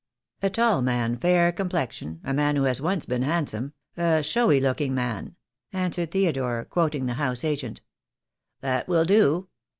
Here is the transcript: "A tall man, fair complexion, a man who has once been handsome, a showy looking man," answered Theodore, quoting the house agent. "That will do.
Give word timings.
"A 0.41 0.49
tall 0.49 0.81
man, 0.81 1.15
fair 1.15 1.51
complexion, 1.51 2.21
a 2.23 2.33
man 2.33 2.55
who 2.55 2.63
has 2.63 2.81
once 2.81 3.05
been 3.05 3.21
handsome, 3.21 3.73
a 3.95 4.23
showy 4.23 4.59
looking 4.59 4.95
man," 4.95 5.35
answered 5.71 6.09
Theodore, 6.09 6.65
quoting 6.65 7.05
the 7.05 7.13
house 7.21 7.43
agent. 7.43 7.81
"That 8.61 8.87
will 8.87 9.05
do. 9.05 9.49